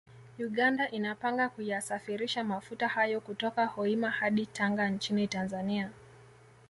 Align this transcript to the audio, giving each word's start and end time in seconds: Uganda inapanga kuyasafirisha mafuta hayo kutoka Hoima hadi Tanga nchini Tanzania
Uganda 0.39 0.89
inapanga 0.91 1.49
kuyasafirisha 1.49 2.43
mafuta 2.43 2.87
hayo 2.87 3.21
kutoka 3.21 3.65
Hoima 3.65 4.09
hadi 4.09 4.45
Tanga 4.45 4.89
nchini 4.89 5.27
Tanzania 5.27 5.89